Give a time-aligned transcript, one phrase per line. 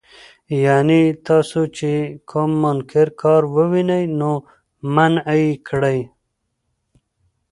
[0.65, 1.91] يعني تاسو چې
[2.29, 4.31] کوم منکر کار ووينئ، نو
[4.95, 5.99] منعه يې کړئ.